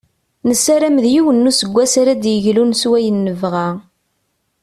[0.47, 3.67] Nessaram d yiwen n useggas ara d-yeglun s wayen nebɣa.